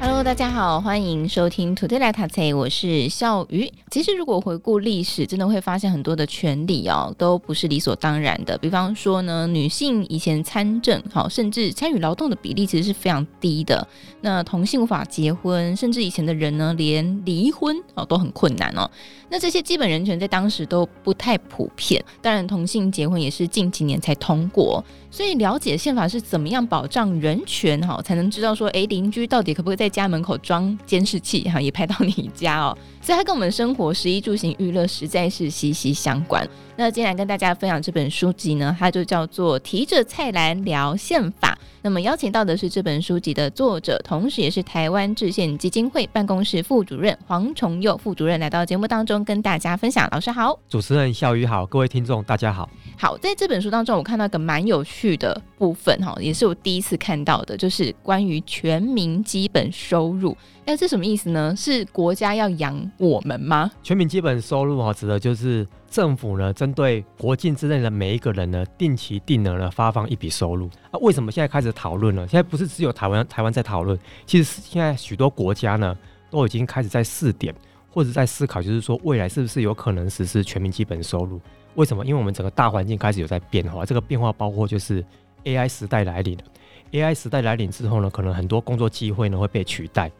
[0.00, 3.68] Hello，大家好，欢迎收听 Today 来读册，我是笑鱼。
[3.90, 8.56] 其实，如果回顾历史，真的会发现很多的权利哦，都不是理所当然的。
[8.58, 13.86] 比方说呢，女性以前参政，好，甚至参与劳动的比例其实是非常低的。
[14.20, 18.88] 那同性无法结婚，甚至以前的人呢，连离婚哦都很困难哦。
[19.28, 22.02] 那这些基本人权在当时都不太普遍。
[22.22, 24.84] 当然，同性结婚也是近几年才通过。
[25.18, 32.78] 所以，了解宪法是怎么样保障人权，哈，才能知道说，诶，邻居到底可不可以在家门口装监视器，哈，也拍到你家哦。
[33.02, 36.48] 所以，它跟我们生活食衣住行娱乐实在是息息相关。
[36.76, 41.58] 那今天来跟大家分享这本书籍呢，它就叫做《提着菜篮聊宪法》。
[41.82, 50.08] 那么，邀请到的是这本书籍的作者，同时也是台湾制宪基金会办公室副主任黄崇佑副主任，来到节目当中跟大家分享。
[50.12, 52.70] 老师好，主持人笑鱼好，各位听众大家好。
[53.00, 60.36] 好，在这本书当中，我看到一个蛮有趣的部分哈，也是我第一次看到的，就是关于全民基本收入。
[60.66, 61.54] 那，这什么意思呢？
[61.56, 63.70] 是国家要养我们吗？
[63.84, 70.68] 全民基本收入哈，指的就是政府呢，针对国境之内的每一个人呢，定期定额呢发放一笔收入。
[70.90, 72.26] 啊，为什么现在开始讨论了？
[72.26, 73.96] 现在不是只有台湾台湾在讨论，
[74.26, 75.96] 其实现在许多国家呢，
[76.30, 77.54] 都已经开始在试点
[77.88, 81.40] 或者在思考，就是说未来是不是有可能实施全民基本收入。
[81.78, 82.04] 为什么？
[82.04, 85.04] 因为我们整个大环境开始有在变化，这个变化包括就是
[85.44, 86.44] AI 时代来临了。
[86.90, 90.10] AI 时代来临之后呢，可能很多工作机会呢会被取代，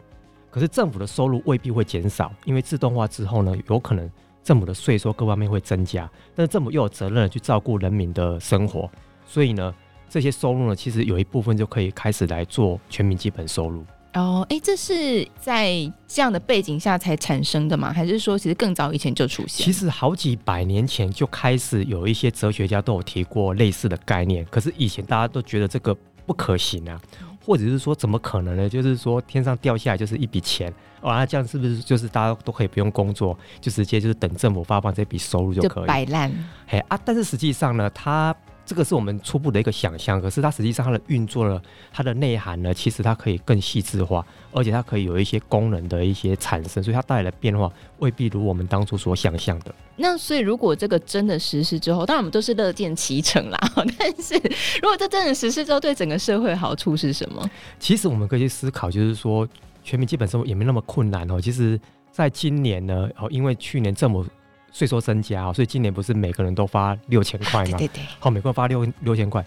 [0.49, 4.09] 可是政府的收入未必会减少，因为自动化之后呢，有可能
[4.41, 8.89] 政府的税收各方面会增加，但是政府又有责任去照顾人民的生活，
[9.27, 9.75] 所以呢，
[10.07, 13.83] 这些收入呢，其实有一部分就可以开始来做全民基本收入。
[14.13, 15.71] 哦，哎，这是在
[16.07, 17.93] 这样的背景下才产生的吗？
[17.93, 19.63] 还是说其实更早以前就出现？
[19.63, 26.99] 其实好几百年前就开始有一些哲学家都有提过类似的概念，可是以前大家都觉得这个不可行啊，
[27.45, 28.67] 或者是说怎么可能呢？
[28.67, 35.85] 就是说天上掉下来就是一笔钱，哇，那这样是不是就是大家都可以不用工作，就直接就是等政府发放这笔收入就可以？
[35.85, 36.31] 摆烂，
[36.67, 36.99] 嘿啊！
[37.05, 38.35] 但是实际上呢，它。
[38.69, 41.59] 这个是我们初步的一个想象，可是它实际上它的运作呢，
[41.91, 49.73] 它的内涵呢，其实它可以更细致化，而且它可以有一些功能的一些产生，所以它带来的变化未必如我们当初所想象的。
[49.95, 53.57] 那所以如果这个真的实施之后，当然我们都是乐见其成啦。
[53.97, 54.35] 但是
[54.83, 57.43] 如果这真的实施之后，对整个社会好处是什么？
[57.79, 59.49] 其实我们可以去思考，就是说
[59.83, 61.41] 全民基本生活也没那么困难哦。
[61.41, 61.79] 其实
[62.11, 64.23] 在今年呢，哦，因为去年政府。
[64.71, 67.77] 税收增加，所以今年不是每个人都发六千块吗？
[67.77, 68.03] 对对对。
[68.19, 69.43] 好，每个人发六六千块。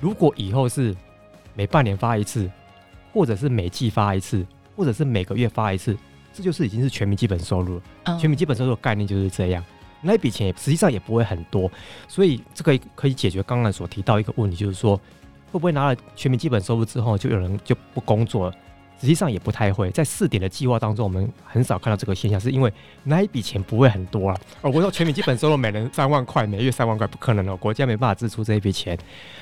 [0.00, 0.94] 如果以后是
[1.54, 2.50] 每半年发一次，
[3.12, 4.44] 或者是每季发一次，
[4.74, 5.96] 或者是每个月发一次，
[6.32, 7.82] 这就是已经是全民基本收入了。
[8.04, 8.18] 嗯。
[8.18, 9.64] 全民基本收入的概念就是这样。
[10.00, 11.70] 那一笔钱也实际上也不会很多，
[12.08, 14.96] 所以这个可以解决刚刚所提到一个问题，就是说
[15.52, 18.56] 会不会拿了全民基本收入之后，就有人就不工作了？
[19.02, 24.40] 实际上也不太会，在试点的计划当中，我们很少看到这个现象，是因为那一笔钱不会很多啊。
[24.60, 28.96] 哦我说全民基本收入每人三万块，每月三万块，不可能哦，国家没办法支出这一笔钱。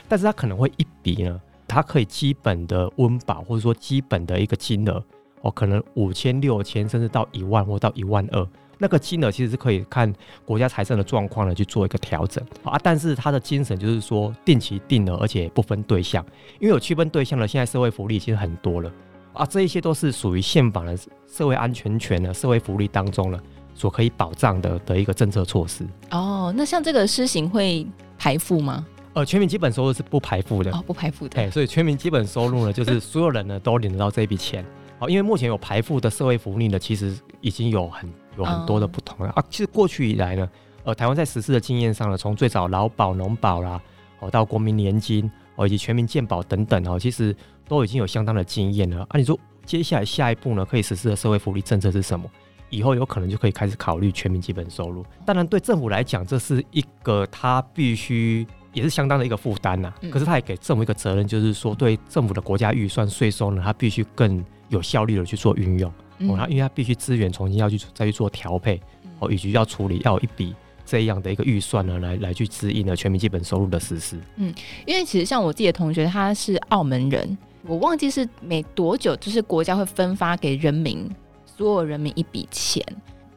[0.09, 1.39] 但是它可能会一笔呢，
[1.69, 5.05] 它可以基本的温饱，或者说基本的一个金额
[5.43, 10.11] 哦，可能五千、六千，甚至到一万或到一万二，那个金额其实是可以看
[10.47, 12.81] 国家财政的状况呢去做一个调整啊。
[12.83, 16.25] 但是它的精神就是说定期定额，而且不分对象，
[16.61, 18.91] 因为有区分对象的，现在社会福利已经很多了。
[19.33, 23.41] 啊，这一些都是属于宪法的社会安全权的社会福利当中了，
[23.75, 25.87] 所可以保障的的一个政策措施。
[26.11, 27.87] 哦，那像这个施行会
[28.19, 28.85] 排付吗？
[29.13, 30.71] 呃，全民基本收入是不排付的。
[30.73, 31.35] 哦，不排付的。
[31.35, 34.65] 对，所以全民基本收入呢，就是所有人呢都领得到这一笔钱。
[34.99, 39.33] 好，因为目前有排付的社会福利呢，其实已经有很有很多的不同了。
[39.33, 39.45] 哦、啊。
[39.51, 40.49] 其实过去以来呢，
[40.85, 43.81] 呃，台湾在实施的经验上呢，从最早劳保、农保啦，
[44.21, 45.29] 哦，到国民年金，
[45.61, 47.37] 哦，以及全民健保等等，哦，其实。
[47.71, 49.17] 都已经有相当的经验了啊！
[49.17, 52.29] 你说接下来下一步呢，可以实施的社会福利政策是什么？
[52.69, 55.07] 以后有可能就可以开始考虑全民基本收入。
[55.25, 59.95] 当然，对政府来讲，这是一个他必须也是相当的一个负担呐。
[60.11, 65.89] 可是他也给政府一个责任，就是说对政府的国家预算税收呢，他必须更有效率的去做运用。
[66.29, 68.83] 哦，他因为他必须资源重新要去再去做调配
[69.21, 70.57] 哦，以及要处理要有一笔。
[70.91, 74.19] 这样的一个预算呢，来来去指引了全民基本收入的实施。
[74.35, 74.53] 嗯，
[74.85, 81.09] 因为其实像我自己的同学，他是澳门人，我忘记是每多久，就是国家会分发给人民
[81.47, 82.85] 所有人民一笔钱，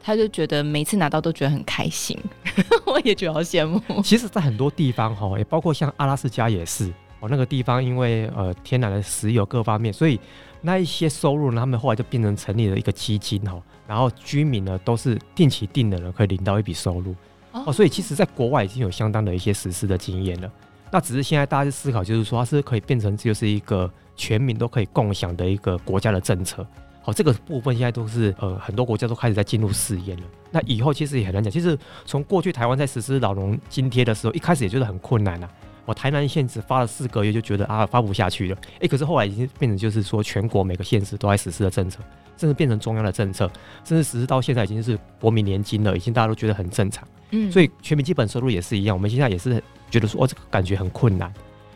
[0.02, 2.18] 他就觉得每次拿到都觉得很开心，
[2.86, 3.80] 我也觉得好羡慕。
[4.02, 10.18] 其实，在很多地方哈，也包括像阿拉斯加也是哦，那个地方因为呃天然的石油各方面，所以
[10.60, 17.14] 那一些收入呢，他们后来就变成成立了一个基金哈，然后居民呢都是定期定额的可以领到一笔收入
[17.54, 20.50] 哦，所以其实在国外已经有相当的一些实施的经验了。
[20.90, 26.66] 那只是现在大家去思考，就是说它是可以变成就是一个全民都可以共享的一个国家的政策。
[27.00, 30.22] 好，这个部分现在都是呃很多国家都开始在进入试验了。
[30.50, 31.50] 那以后其实也很难讲。
[31.50, 35.52] 其实从过去台湾在实施老农津贴的时候，一开始也觉得很困难呐、啊。
[35.84, 38.56] 我台南县只发了四个月，就觉得啊发不下去了。
[38.80, 42.00] 哎，可是后来已经变成就是说全国每个县市都在实施的政策，
[42.36, 43.50] 甚至变成中央的政策，
[43.84, 47.06] 甚至实施到现在已经是国民年金了，已经大家都觉得很正常。
[47.30, 48.96] 嗯，所以全民基本收入也是一样。
[48.96, 51.32] 我们现在也是觉得说哦，这个感觉很困难。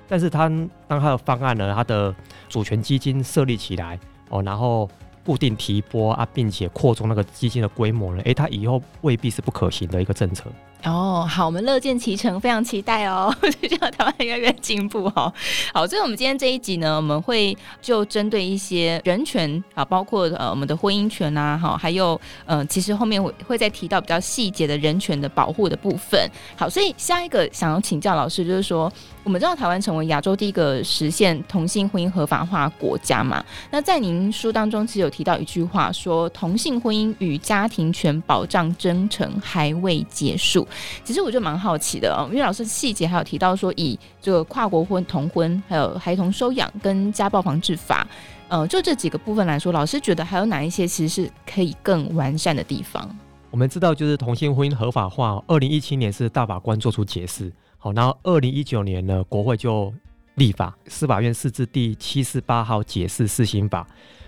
[0.08, 0.48] 但是他
[0.86, 2.14] 当他的方案呢，他的
[2.48, 4.88] 主权基金设立起来哦，然后。
[5.24, 8.22] 固定提拨啊，并且扩充那个基金的规模呢？
[8.22, 10.50] 诶，他以后未必是不可行的一个政策。
[10.84, 15.32] 哦，好，我们乐见其成，非常期待哦， 就像台湾越来越进步哦。
[15.74, 26.30] 好，所以我们今天这一集呢，我们会就针对一些人权啊，包括呃我们的婚姻权啊，好，还有呃，其实后面会会再提到比较细节的人权的保护的部分。
[26.56, 28.90] 好，所以下一个想要请教老师，就是说。
[29.24, 33.44] 我们知道台湾成为亚洲第一个实现同性婚姻合法化国家嘛？
[33.70, 40.66] 那在您书当中其实有提到一句话，说同性婚姻与家庭权保障征程还未结束。
[41.04, 48.06] 其实我就蛮好奇的哦，因为老师细节还有提到说，以这个跨国婚、同婚，还有孩童收养跟家暴防治法，
[48.48, 53.08] 呃，就这几个部分来说，老师觉得还有哪一些其实是可以更完善的地方？
[53.50, 57.50] 我们知道，就是同性婚姻合法化，二零一七年是大法官做出解释。
[57.78, 59.92] 好，然后二零一九年呢，国会就
[60.34, 63.86] 立法，司法院释字第七十八号解释施行法。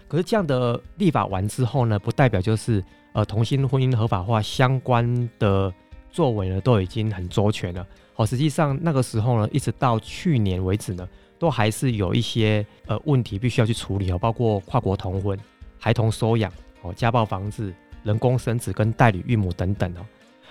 [0.09, 2.83] 可是这样的立法完之后呢，不代表就是
[3.13, 5.73] 呃同性婚姻合法化相关的
[6.11, 7.87] 作为呢都已经很周全了。
[8.15, 11.09] 好，实际上那个时候呢，一直到去年为止呢，
[11.39, 15.39] 都还是有一些呃问题必须要去处理哦，包括跨国同婚、
[15.79, 16.53] 孩童收养、
[16.83, 20.05] 哦家暴防治、人工生殖跟代理孕母等等哦。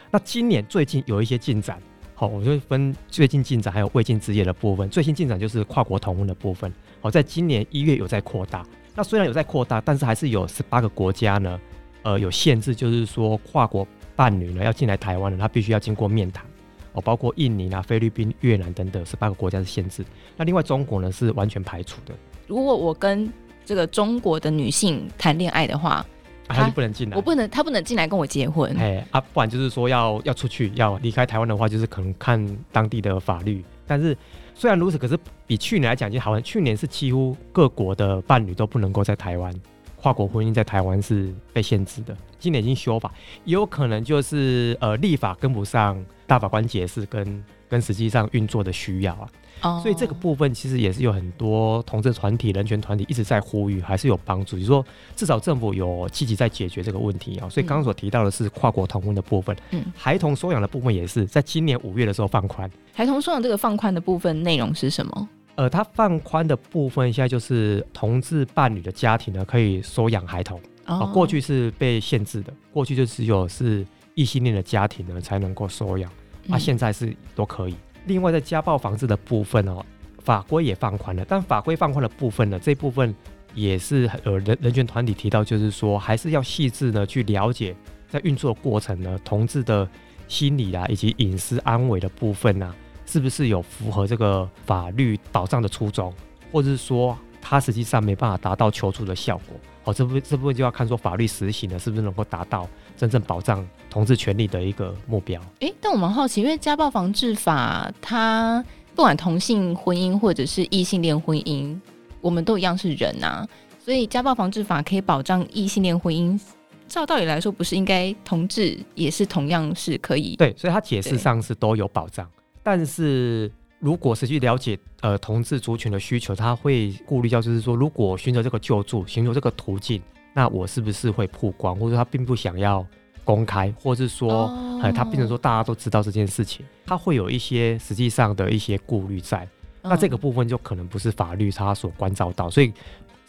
[0.10, 1.80] 那今年最近有一些进展。
[2.16, 4.90] 好，我就分最近进展还有未尽职业的部分。
[4.90, 6.70] 最新进展就是跨国同婚的部分。
[7.00, 8.66] 好，在今年一月有在扩大。
[8.94, 11.58] 那虽然有在扩大，但是还是有十八个国家呢，
[12.02, 13.88] 呃，有限制，就是说跨国
[14.20, 16.46] 伴侣呢要进来台湾呢，他必须要经过面谈。
[16.92, 20.04] 哦，包括印尼啊、菲律宾、越南等等十八个国家是限制。
[20.36, 22.14] 那另外中国呢是完全排除的。
[22.46, 23.32] 如果我跟
[23.64, 26.06] 这个中国的女性谈恋爱的话，
[26.50, 28.76] 他就不能进来，我不能，他不能进来跟我结婚。
[28.78, 33.64] 哎啊，不然就是说要要出去，要离开台湾的话，就是可能看当地的法律。
[33.88, 34.18] 但是
[34.54, 35.18] 虽然如此，可是
[35.48, 36.42] 比去年来讲已经好了。
[36.42, 39.54] 去年是几乎各国的伴侣都不能够在台湾
[40.02, 42.16] 跨国婚姻，在台湾是被限制的。
[42.40, 43.12] 今年已经修法，
[43.44, 49.28] 也有可能就是呃立法跟不上大法官解释跟跟实际上运作的需要啊。
[49.62, 49.82] Oh.
[49.82, 54.56] 所以这个部分其实也是有很多同志团体、人权团体一直在呼吁，还是有帮助。
[54.56, 54.86] 就是说，
[55.18, 57.50] 至少政府有积极在解决这个问题啊。
[57.50, 62.72] 所以刚刚所提到的是跨国同婚的部分，嗯，孩童收养的部分也是在今年五月的时候放宽。
[62.94, 65.30] 孩童收养这个放宽的部分内容是什么？
[65.60, 71.00] 呃，它放宽的部分现在就是同志伴侣的家庭呢可以收养孩童啊。
[71.00, 71.14] Oh.
[71.14, 73.86] 过去是被限制的，过去就只有是
[74.16, 76.10] 异性恋的家庭呢才能够收养，
[76.50, 77.76] 啊，现在是都可以。
[78.06, 79.84] 另外，在家暴防治的部分哦，
[80.20, 81.26] 法规也放宽了。
[81.28, 83.14] 但法规放宽的部分呢，这部分
[83.54, 87.76] 也是呃人人权团体提到，就是说还是要细致的去了解，
[88.08, 89.86] 在运作过程呢，同志的
[90.30, 92.76] 心理啊，以及隐私安危的部分呢、啊，
[93.10, 96.14] 是不是有符合这个法律保障的初衷，
[96.52, 99.58] 或者是说它实际上没办法达到求助的效果？
[99.82, 105.42] 好，这部这部分就要看说法律实行呢，是不是能够达到真正保障同志权利的一个目标。
[105.62, 108.64] 诶，但我蛮好奇，因为家暴防治法，它
[108.94, 111.76] 不管同性婚姻或者是异性恋婚姻，
[112.22, 113.48] 我们都一样是人呐、啊，
[113.84, 116.40] 所以家暴防治法可以保障异性恋婚姻，
[116.88, 120.36] 照道理来说，不是应该同志也是同样是可以？
[120.36, 122.30] 对，所以它解释上是都有保障，
[122.72, 130.00] 但是如果实际了解呃同志族群的需求，他会顾虑到就是说，如果寻求这个救助，寻求这个途径。
[130.36, 132.86] 那我是不是会曝光，或者他并不想要
[133.24, 134.46] 公开，或是说，
[134.84, 134.86] 哎、oh.
[134.86, 139.40] 嗯，他变成说大家都知道这件事情，他会有一些实际上的一些顾虑在。
[139.82, 139.92] Oh.
[139.94, 142.72] 那这个部分就可能不是法律他所关照到，所以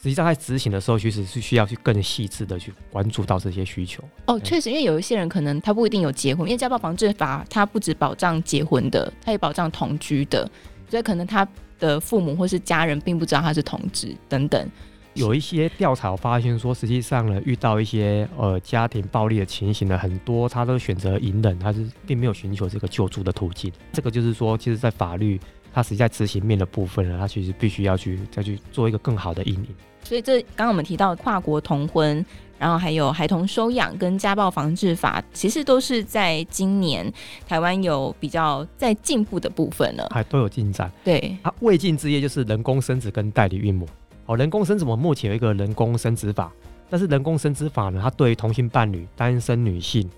[0.03, 4.03] 实际上在执行的时候，其实是需要去更细致的去关注到这些需求。
[4.27, 10.51] 哦，确实，因为有一些人可能他不一定有结婚，因为家暴防治法它不只保障结婚的，它也保障同居的，
[10.89, 11.47] 所以可能他
[11.79, 14.67] 的父母或是家人并不知道他是同志等等。
[15.15, 23.73] 有一些调查发现说，实际上呢，遇到一些呃家庭暴力的情形呢，很多他都选择隐忍，他是并没有寻求这个救助的途径。
[23.93, 25.39] 这个就是说，其实，在法律
[25.73, 29.67] 他实际在执行面的部分呢，他其实必须要去再去做一个更好的因应。
[30.03, 32.25] 所以这刚刚我们提到跨国同婚，
[32.59, 37.13] 然后还有孩童收养跟家暴防治法，其实都是在今年
[37.47, 40.91] 台湾有比较在进步的部分了，还都有进展。
[41.05, 43.87] 对，啊，未尽之业就是人工生殖跟代理孕母。
[44.25, 46.51] 哦，人工生殖我们目前有一个人工生殖法，
[46.89, 50.09] 但是人工生殖法呢，它对于同性伴侣、单身女性，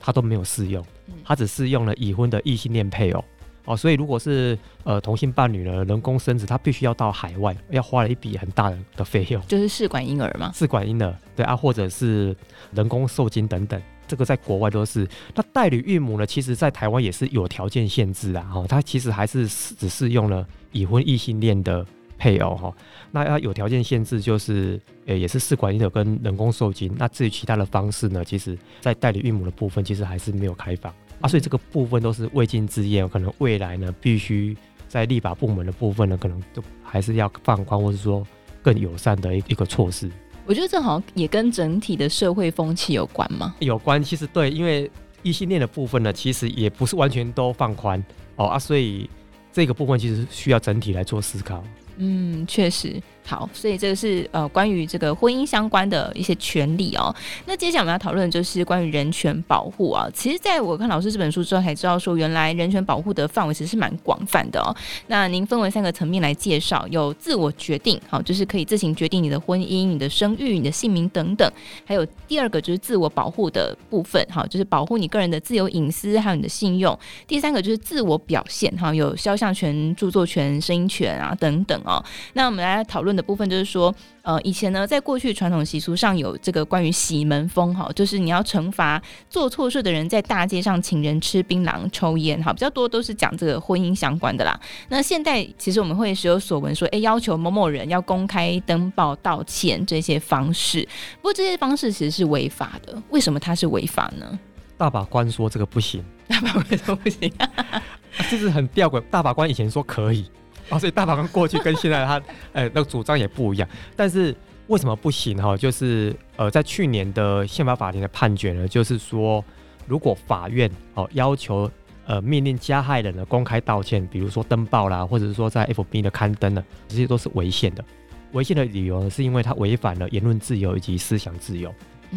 [0.00, 0.84] 它都没有适用，
[1.24, 3.24] 它只适用了已婚的异性恋配偶。
[3.68, 10.50] 哦，所以如果是呃同性伴侣呢，人工生殖，他必须要到海外，要花了一笔很大的的费用，就是试管婴儿嘛。
[10.54, 12.34] 试管婴儿，对啊，或者是
[12.72, 15.06] 人工受精等等，这个在国外都是。
[15.34, 21.84] 那代理孕母呢，其实在台湾也是有条件限制啊，哈，它其实还是只适用了已婚异性恋的
[22.16, 22.74] 配偶哈。
[23.10, 26.90] 那它有条件限制，就是呃也是试管婴儿跟人工受精。
[26.96, 30.90] 那至于其他的方式呢，其实在代理孕母的部分，其实还是没有开放。
[31.20, 34.56] 啊，所以这个部分都是未尽之业，可能未来呢，必须
[34.86, 38.26] 在立法部门的部分呢，可能都还是要放宽，或者说
[38.62, 40.10] 更友善的一一个措施。
[40.46, 43.54] 我觉得这好像也跟整体的社会风气有关吗？
[43.58, 44.90] 有关，其实对，因为
[45.22, 48.02] 异性恋的部分呢，其实也不是完全都放宽
[48.36, 49.10] 哦啊，所以
[49.52, 51.62] 这个部分其实需要整体来做思考。
[51.96, 53.02] 嗯，确实。
[53.28, 57.14] 好，所以这个是呃关于这个婚姻相关的一些权利哦。
[57.44, 60.08] 那接下来我们要讨论的就是关于人权保护啊。
[60.14, 64.74] 其实，在我看老师这本书之后，才知道说原来人权保护的范围其实是蛮广泛的哦。
[65.08, 71.52] 那您分为三个层面来介绍，有自我决定，好，就是可以自行决定你的婚姻、你的生育、你的姓名等等。
[71.84, 76.98] 还有第二个就是自我保护的部分，好，就是保护你个人的自由隐私还有你的信用。
[77.26, 82.02] 第三个就是自我表现，哈，有肖像权、著作权、声音权啊等等哦。
[82.32, 94.58] 那我们来讨论的部分就是说，呃，以前呢，在过去传统习俗上有这个关于洗门风哈，就是你要惩罚做错事的人，在大街上请人吃槟榔、抽烟，哈，比较多都是讲这个婚姻相关的啦。
[94.88, 102.96] 那现代其实我们会时有所闻说，哎，要求某某人要公开登报道歉这些方式，不过这些方式其实是违法的。
[103.10, 104.38] 为什么它是违法呢？
[104.76, 107.82] 大法官说这个不行，大法官说不行， 啊，
[108.30, 109.00] 这是很吊诡。
[109.10, 110.24] 大法官以前说可以。
[110.70, 112.20] 哦，所以大法官过去跟现在他
[112.52, 114.34] 呃 那个主张也不一样，但是
[114.66, 115.56] 为什么不行哈？
[115.56, 119.44] 就是呃在去年的宪法法庭的判决呢，就是说
[119.86, 121.70] 如果法院哦要求
[122.06, 127.84] 呃命令加害人呢公开道歉，比如说登报啦，或者是说在 FB 的刊登呢，这些都是违宪的。
[128.32, 131.74] 违宪的理由呢，是因为它违反了言论自由以及思想自由。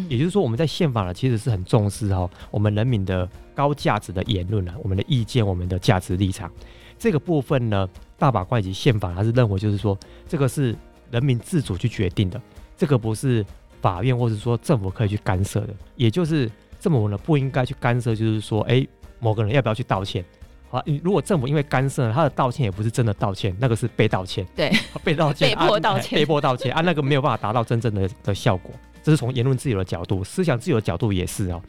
[0.08, 6.50] 也就是说，我们在宪法呢其实是很重视哈我们人民的高价值的言论啊，我们的意见，我们的价值立场。
[6.98, 7.88] 这个部分呢，
[8.22, 9.98] 大法官以及宪法，他是认为就是说，
[10.28, 10.76] 这个是
[11.10, 12.40] 人民自主去决定的，
[12.76, 13.44] 这个不是
[13.80, 15.74] 法院或者说政府可以去干涉的。
[15.96, 16.48] 也就是
[16.78, 18.86] 政府呢不应该去干涉，就是说，哎，
[19.18, 20.24] 某个人要不要去道歉？
[20.70, 24.70] 好，如果政府因为干涉了，他的道歉也不是真的道歉，那个是被道歉，对，
[25.02, 28.70] 被道歉，被迫道歉，被迫道歉啊，那个没有办法达到真正的的效果。
[29.02, 31.60] 这是从言论自由的角度，思想自由的角度也是哦。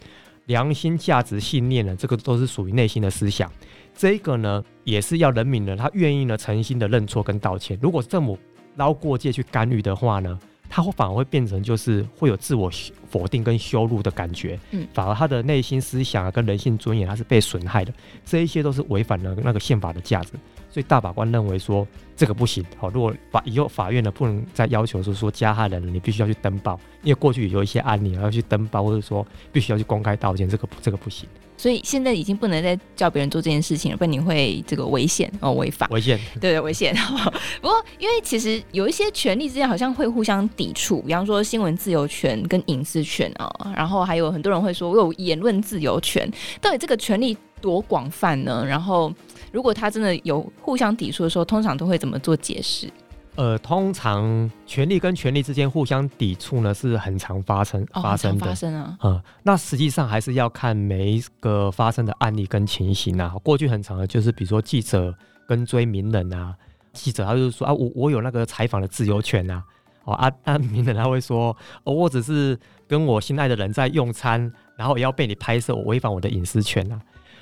[0.45, 3.51] 良心、价值、信念呢，这个都是属于内心的思想。
[3.95, 7.77] 这个呢，也是要人民呢，他愿意呢，诚心的认错跟道歉。
[7.81, 8.37] 如果政府
[8.75, 10.37] 捞过界去干预的话呢，
[10.69, 12.71] 他会反而会变成就是会有自我
[13.07, 14.59] 否定跟羞辱的感觉。
[14.71, 17.93] 嗯，反而他的内心思想啊，跟人性尊严，他是被损害的。
[18.25, 20.31] 这一些都是违反了那个宪法的价值。
[20.73, 21.87] 所以大法官认为说
[22.17, 22.65] 这个不行。
[22.77, 31.29] 好，如果法以后法院呢不能再要求说说加害人你必须要去登报，因为过去有一些案例要去登报，或者说必须要去公开道歉，这个这个不行。
[31.55, 35.87] 所以现在已经不能再叫别人做这件事情了，不然你会这个危险哦，违法。
[35.91, 36.93] 危险，对 对，违宪。
[37.61, 48.65] 不过，因为其实有一些权利之间好像会互相抵触，比方说新闻自由权跟隐私权啊，然后还有很多人会说我有言论自由权，到底这个权利多广泛呢？
[48.67, 49.13] 然后，
[49.53, 52.89] 如果他真的有互相抵触的时候，通常都会怎么做解释？
[53.35, 58.45] 呃，通常权力跟权力之间互相抵触呢，是很常发生、哦、发生的。
[58.47, 63.33] 发生啊，嗯，那实际上还是要看每一个发生的案例跟情形啊。
[63.43, 65.13] 过去很长的就是，比如说记者
[65.47, 66.55] 跟追名人啊，
[66.91, 69.63] 记者他就是说啊，我我有那个采访的自由权啊，
[70.03, 76.99] 哦啊，那 名人他会说，哦，我只是跟我心爱的人在用餐，然后也要被你拍摄，我违反我的隐私权啊。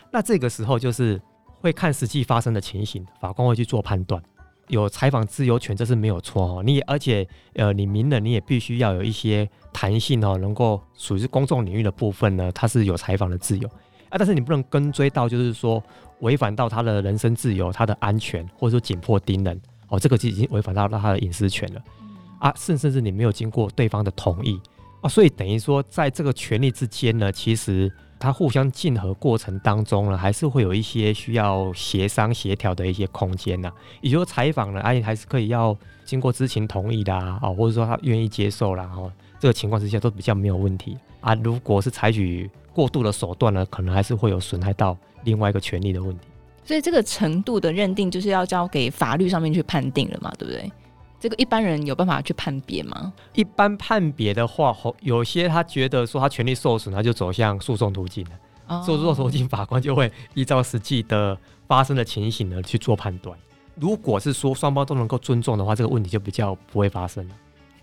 [0.10, 1.22] 那这个时候就是
[1.62, 4.22] 会看实际发生的情形，法官会去做判断。
[4.68, 6.64] 有采访自由权，这是没有错哦。
[6.64, 13.68] 你也而且呃，你名人你也必须要有一些弹性哦，能够属于公众领域的部分呢，它是有采访的自由
[14.10, 14.18] 啊。
[14.18, 15.84] 但是你不能跟追到，就是说
[16.20, 21.82] 违反到他的人身自由、他的安全，或者说紧迫盯人哦，这个就已经违反到他的隐私权了
[22.40, 22.54] 啊。
[22.56, 24.58] 甚甚至你没有经过对方的同意
[25.02, 27.92] 啊，所以等于说在这个权利之间呢，其实
[28.22, 33.72] 它互相竞合过程当中呢，还是会有一些需要协商协调的一些空间呐。
[34.00, 35.76] 也就是采访呢，哎，还是可以要
[36.06, 41.34] 经过知情同意的啊，或者说他愿意接受啦，哦，这个情况之下都比较没有问题啊。
[41.44, 46.28] 如果是采取过度的手段呢，可能还是会有损害到另外一个权利的问题。
[46.64, 50.72] 所以这个程度的认定，就是要交给法律上面去判定了嘛，对不对？
[51.22, 53.14] 这个一般人有办法去判别吗？
[53.34, 58.82] 一般判别的话，有些他觉得说他权利受损，他就走向诉讼途径了。
[58.84, 61.38] 诉讼途径，法官就会依照实际的
[61.68, 63.38] 发生的情形呢去做判断。
[63.76, 67.36] 如果是说双方都能够尊重的话，这个问题就比较不会发生了。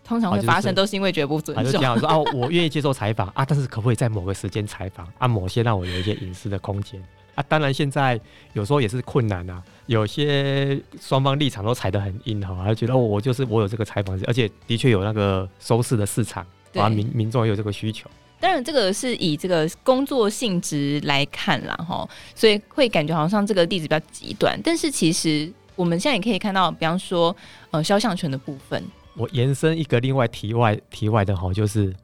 [0.03, 1.65] 通常会发生都是因为绝不尊重。
[1.65, 5.29] 就这样说啊，我愿意接受采访啊，但是可不可以在某个时间采访啊？
[5.29, 7.01] 某些让我有一些隐私的空间。
[7.39, 8.21] 啊，当然现在
[8.53, 18.11] 有时候也是困难啊，有些双方立场都踩得很硬哈，还觉得我就是我有这个采访，而且的确有那个收视的市场，啊民民众也有这个需求。
[18.41, 27.35] 当然这个是以这个工作性质来看啦哈，所以会感觉好像这个例子比较极端，但是其实我们现在也可以看到，比方说
[27.71, 28.83] 呃肖像权的部分，
[29.15, 31.95] 我延伸一个另外题外题外的哈，就是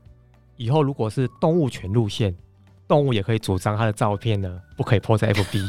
[0.57, 2.33] 以后如果是动物权路线。
[2.95, 5.69] 动物也可以主张它的照片呢，不可以 po 在 FB。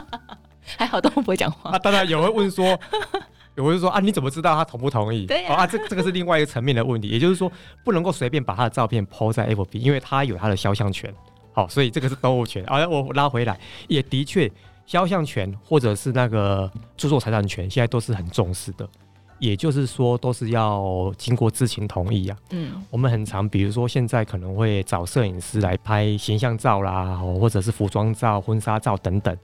[0.78, 1.72] 还好动物不会讲话。
[1.72, 2.80] 啊，当然有人会问说，
[3.56, 5.26] 有人说啊，你怎么知道他同不同意？
[5.26, 7.52] 对啊，啊，这这个是另外一个层面的问题，也就是说，
[7.84, 11.14] 不能够随便把他的照片 po 在 FB，因为他有他的肖像权。
[11.52, 12.64] 好，所以这个是动物权。
[12.64, 14.50] 啊，我拉回来，也的确，
[14.86, 18.88] 肖像权或者是那个著作财产权，现在都是很重视的。
[19.38, 22.36] 也就是说，都是要经过知情同意啊。
[22.50, 29.36] 嗯，我们很常，比如说现在可能会找摄影师来拍形象照啦，或者是服装照、婚纱照等等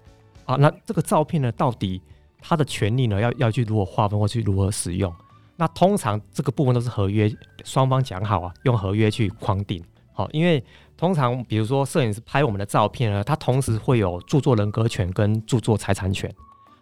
[0.44, 0.56] 啊。
[0.56, 2.00] 那这个照片呢，到底
[2.40, 5.12] 他的权利呢，要要去如何划分或去如何使用？
[5.56, 7.30] 那通常这个部分都是合约
[7.64, 9.82] 双方讲好啊，用合约去框定。
[10.14, 10.62] 好，因为
[10.96, 16.32] 通常比如说摄影师拍我们的照片呢，他同时会有著作人格权跟著作财产权。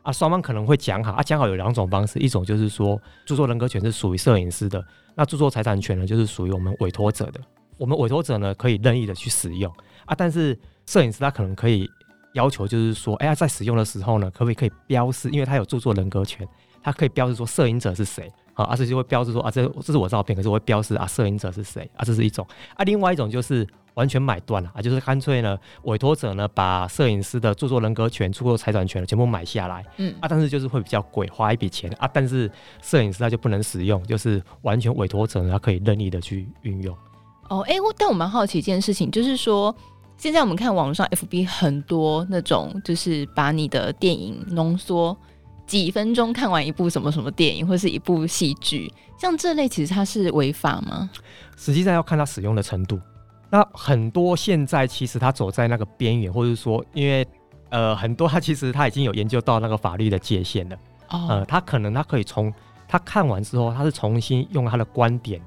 [0.02, 4.82] 啊，双方可能会讲好啊，讲好有两种方式，一种就是说著作人格权是属于摄影师的，
[5.14, 7.40] 那著作财产权呢就是属于我们委托者的。
[7.76, 9.72] 我们委托者呢可以任意的去使用
[10.06, 11.88] 啊，但是摄影师他可能可以
[12.34, 16.46] 要求就是说，哎呀，在使用的时候呢，可不可以可以标示，因为他有著作人格权，
[16.82, 23.66] 他可以标示说摄影者是谁啊，而且就会标示说啊，这这是我照片，可是我会标示啊，摄影者是谁啊，这是一种啊，另外一种就是。
[23.94, 32.50] 完全买断了啊，就是干脆呢，委托者呢把摄影师的著作人格权、著作财产权全部买下来，嗯啊，但是就是会比较贵，花一笔钱啊，但是
[32.82, 36.96] 摄影师他就不能使用，就是完全委托者呢他可以任意的去运用。
[37.48, 39.74] 哦，哎、欸，但我蛮好奇一件事情，就是说
[40.16, 45.16] 现在我们看网络上 FB 很多那种，就是把你的电影浓缩
[45.66, 51.10] 几分钟看完一部什么什么电影，或是一部戏剧，像这类其实它是违法吗？
[51.56, 53.00] 实际上要看它使用的程度。
[53.52, 57.26] 那很多现在其实他走在那个边缘，或者说，因为
[57.70, 60.78] 呃很多他其实他已经有研究到那个法律的界限了。
[61.08, 61.26] 哦。
[61.28, 62.54] 呃，他可能他可以从
[62.86, 65.40] 他看完之后，他是重新用他的观点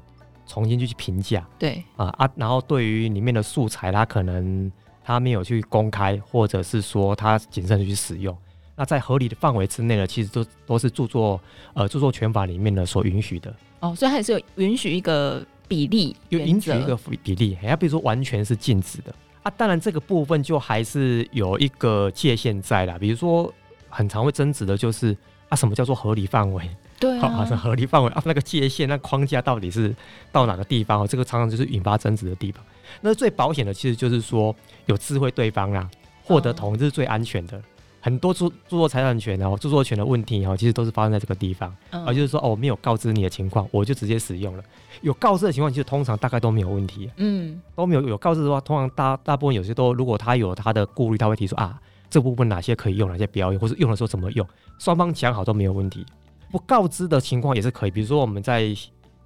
[0.45, 1.47] 重新去去评价。
[1.57, 1.81] 对。
[1.95, 4.69] 啊啊，然后对于里面的素材，他可能
[5.01, 8.37] 他没有去公开，或者是说他谨慎的去使用。
[8.75, 11.39] 那在合理的范围之内呢，其实都都是著作
[11.73, 13.55] 呃著作权法里面呢所允许的。
[13.79, 15.41] 哦，所以还是有允许一个。
[15.67, 19.51] 比例有允许一个比例，还要比如说完全是禁止的啊。
[19.57, 22.97] 当然这个部分就还是有一个界限在啦。
[22.99, 23.51] 比如说
[23.89, 25.15] 很常会争执的就是
[25.49, 26.69] 啊，什么叫做合理范围？
[26.99, 29.93] 对啊， 好，是合理范围啊，那个界限、那框架到底是
[30.31, 31.07] 到哪个地方？
[31.07, 32.63] 这个常常就是引发争执的地方。
[33.01, 35.89] 那最保险的其实就是说有智慧对方啊，
[36.23, 37.61] 获得同意是最安全的。
[38.05, 44.63] 很多著著作财产权哦，著作权的问题哦，其实都是发生在这个地方，而、嗯、就是说哦，我没有告知你的情况，我就直接使用了。
[44.99, 47.09] 有告知的情况，其实通常大概都没有问题。
[47.15, 54.45] 嗯，都没有有告知的话，通常大大部分有些都，如果他有他的顾虑，他会提出啊，这部分哪些可以用，哪些不要用，或是用的时候怎么用，
[54.79, 56.05] 双方讲好都没有问题。
[56.51, 58.67] 不告知的情况也是可以，比如说我们在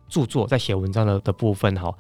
[0.08, 1.92] 著作在写文章的的部分哈，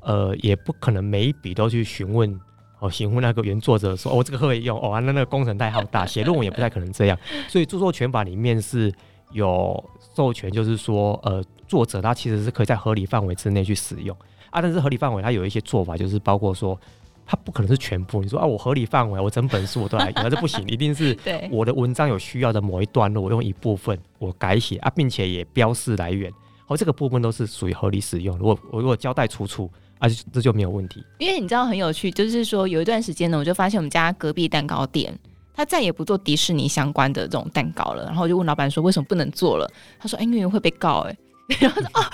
[0.00, 2.40] 呃，也不可能每一笔都去询问。
[2.84, 7.18] 哦，询问那个原作者说：“哦，这个可以用哦，那那个工程太浩大，写论文也不太可能这样。
[7.48, 8.92] 所以著作权法里面是
[9.32, 9.82] 有
[10.14, 14.14] 授权，就是说，呃，作者他其实是可以在合理范围之内去使用
[14.50, 14.60] 啊。
[14.60, 16.78] 但是合理范围他有一些做法，就是包括说，
[17.24, 18.20] 它不可能是全部。
[18.20, 21.16] 你说啊，我合理范围，我整本书我都来用，那这不行，一定是
[21.50, 26.30] 我的文章有需要的某一段落，我用一部分我改写啊，并且也标示来源，
[26.66, 28.36] 哦，这个部分都是属于合理使用。
[28.36, 29.70] 如果我如果交代出处。”
[30.04, 31.02] 啊，这就没有问题。
[31.18, 35.18] 因为你知道很有趣，就是说有一段时间呢，我就发现我们家隔壁蛋糕店，
[35.54, 38.04] 他再也不做迪士尼相关的这种蛋糕了。
[38.04, 39.70] 然后我就问老板说，为什么不能做了？
[39.98, 41.06] 他说，哎，因为会被告。
[41.08, 41.16] 哎，
[41.58, 42.04] 然后说，哦，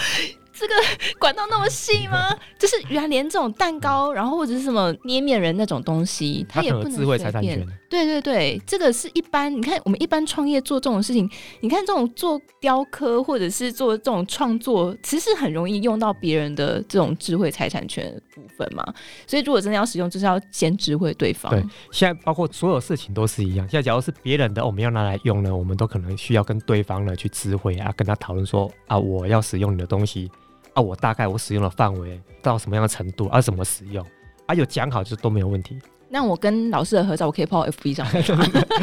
[0.52, 0.74] 这个
[1.18, 2.36] 管道那么细吗？
[2.58, 7.66] 就是原来连这种蛋糕，然后或者是什么捏面人那种东西，他也不能智慧财产权。
[7.90, 9.54] 对对对，这个是一般。
[9.54, 11.28] 你看我们一般创业做这种事情，
[11.60, 18.84] 你看这种做雕刻或者是做这种创作，其实很容易用到别人的这种智慧财产权部分嘛。
[19.26, 21.50] 所以如果真的要使用，就是要先知会对方。
[21.50, 23.68] 对，现在包括所有事情都是一样。
[23.68, 30.30] 现在假如是别人的，我们要拿来用呢，我们都可能需要跟对方呢去知会啊，跟他讨论说啊，我要使用你的东西。
[30.74, 34.06] 啊，我大概我使用的范围到什么样的程度，啊，怎么使用，
[34.46, 35.76] 啊，有讲好就都没有问题。
[36.12, 38.24] 那我跟老师的合照，我可以 po FB 上面。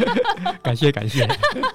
[0.62, 1.28] 感谢感谢。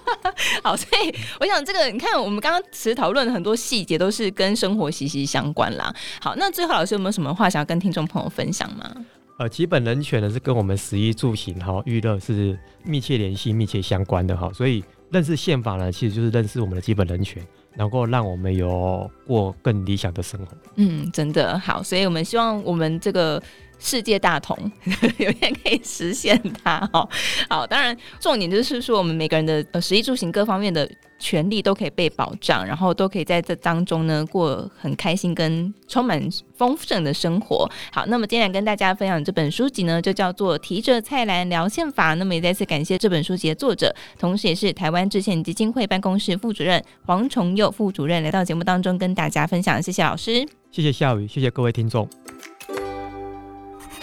[0.63, 5.93] 好，所以我想这个，你看我们刚刚其实讨论很多细节，都是跟生活息息相关啦。
[6.19, 9.05] 好，那最后老师有没有什么话想要跟听众朋友分享吗？
[9.37, 17.45] 呃，基本人权呢是跟我们食衣住行哈娱乐是密切联系、密切相关的哈，所以认识宪法呢，其实就是认识我们的基本人权。
[17.75, 20.55] 能够让我们有过更理想的生活。
[20.75, 23.41] 嗯，真的好，所以我们希望我们这个。
[23.83, 24.57] 世界大同，
[25.19, 27.07] 有一天可以实现它哦。
[27.49, 36.17] 好，当然重点就是说，我们每个人的呃，食衣住行各方面的权利都可以被保障，然后都可以在这当中呢过很开心跟充满
[36.55, 37.69] 丰盛的生活。
[37.91, 42.13] 好，那么今天来跟大家分享这本书籍呢，就叫做《提着菜篮聊宪法》。
[42.15, 49.81] 那么也再次感谢这本书籍的作者，同时也是台湾制宪基金会办公室副主任黄崇佑副主任来到节目当中跟大家分享。
[49.83, 52.07] 谢谢老师，谢谢夏雨，谢谢各位听众。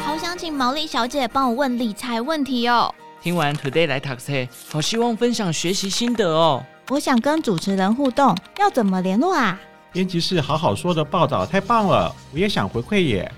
[0.04, 2.92] 好想请毛利小姐帮我问理财问题哦。
[3.22, 4.32] 听完 Today 来读册，
[4.68, 6.64] 好希望分享学习心得哦。
[6.88, 9.60] 我想跟主持人互动，要怎么联络啊？
[9.92, 13.30] 编辑室好好说的报道太棒了，我也想回馈耶。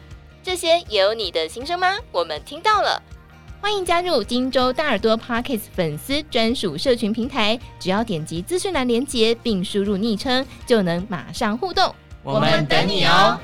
[0.43, 1.95] 这些也有你的心声吗？
[2.11, 3.03] 我们听到了，
[3.61, 11.95] 欢迎加入金州大耳朵 Podcast 粉丝专属社群平台，只要点击资讯栏连结并输入昵称，就能马上互动。
[12.23, 13.39] 我们等你哦。